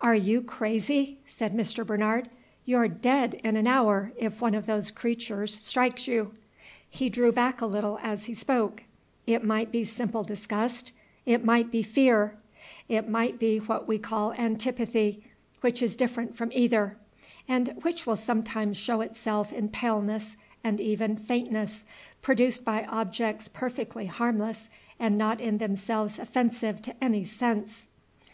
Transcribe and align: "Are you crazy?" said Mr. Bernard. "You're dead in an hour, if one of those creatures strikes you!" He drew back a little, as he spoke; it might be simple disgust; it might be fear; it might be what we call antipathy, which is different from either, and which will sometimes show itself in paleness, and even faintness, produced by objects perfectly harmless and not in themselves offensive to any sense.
"Are 0.00 0.14
you 0.14 0.40
crazy?" 0.40 1.18
said 1.26 1.54
Mr. 1.54 1.86
Bernard. 1.86 2.30
"You're 2.64 2.88
dead 2.88 3.34
in 3.44 3.54
an 3.54 3.66
hour, 3.66 4.14
if 4.16 4.40
one 4.40 4.54
of 4.54 4.64
those 4.64 4.90
creatures 4.90 5.52
strikes 5.62 6.08
you!" 6.08 6.32
He 6.88 7.10
drew 7.10 7.32
back 7.32 7.60
a 7.60 7.66
little, 7.66 7.98
as 8.02 8.24
he 8.24 8.32
spoke; 8.32 8.84
it 9.26 9.44
might 9.44 9.70
be 9.70 9.84
simple 9.84 10.24
disgust; 10.24 10.92
it 11.26 11.44
might 11.44 11.70
be 11.70 11.82
fear; 11.82 12.38
it 12.88 13.10
might 13.10 13.38
be 13.38 13.58
what 13.58 13.86
we 13.86 13.98
call 13.98 14.32
antipathy, 14.32 15.22
which 15.60 15.82
is 15.82 15.96
different 15.96 16.34
from 16.34 16.50
either, 16.54 16.96
and 17.46 17.74
which 17.82 18.06
will 18.06 18.16
sometimes 18.16 18.78
show 18.78 19.02
itself 19.02 19.52
in 19.52 19.68
paleness, 19.68 20.34
and 20.64 20.80
even 20.80 21.14
faintness, 21.14 21.84
produced 22.22 22.64
by 22.64 22.84
objects 22.84 23.50
perfectly 23.50 24.06
harmless 24.06 24.70
and 24.98 25.18
not 25.18 25.42
in 25.42 25.58
themselves 25.58 26.18
offensive 26.18 26.80
to 26.80 27.04
any 27.04 27.22
sense. 27.22 27.86